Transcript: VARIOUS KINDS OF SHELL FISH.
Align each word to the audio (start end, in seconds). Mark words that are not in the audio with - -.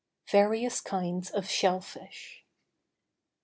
VARIOUS 0.31 0.81
KINDS 0.81 1.29
OF 1.29 1.47
SHELL 1.47 1.79
FISH. 1.81 2.43